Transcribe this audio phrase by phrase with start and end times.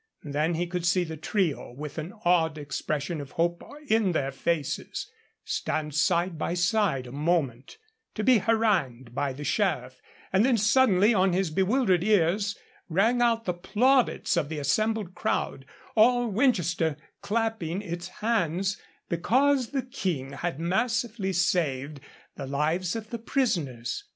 [0.23, 5.11] Then he could see the trio, with an odd expression of hope in their faces,
[5.45, 7.77] stand side by side a moment,
[8.15, 10.01] to be harangued by the Sheriff,
[10.33, 12.57] and then suddenly on his bewildered ears
[12.89, 19.83] rang out the plaudits of the assembled crowd, all Winchester clapping its hands because the
[19.83, 21.99] King had mercifully saved
[22.37, 24.03] the lives of the prisoners.